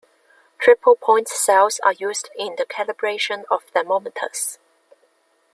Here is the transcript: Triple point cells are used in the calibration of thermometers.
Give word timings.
Triple 0.57 0.95
point 0.95 1.27
cells 1.27 1.79
are 1.81 1.93
used 1.93 2.31
in 2.35 2.55
the 2.55 2.65
calibration 2.65 3.43
of 3.51 3.65
thermometers. 3.65 4.57